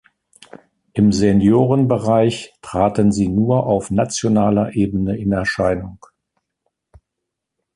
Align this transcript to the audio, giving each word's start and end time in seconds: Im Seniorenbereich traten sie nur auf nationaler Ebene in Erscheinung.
Im 0.93 1.11
Seniorenbereich 1.11 2.55
traten 2.63 3.11
sie 3.11 3.27
nur 3.27 3.67
auf 3.67 3.91
nationaler 3.91 4.73
Ebene 4.75 5.15
in 5.15 5.31
Erscheinung. 5.31 6.03